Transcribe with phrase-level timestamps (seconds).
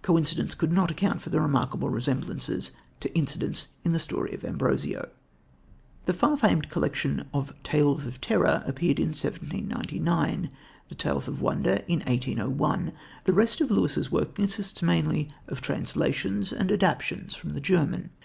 [0.00, 5.08] Coincidence could not account for the remarkable resemblances to incidents in the story of Ambrosio.
[6.06, 10.50] The far famed collection of Tales of Terror appeared in 1799,
[10.88, 12.92] The Tales of Wonder in 1801.
[13.24, 18.10] The rest of Lewis's work consists mainly of translations and adaptations from the German.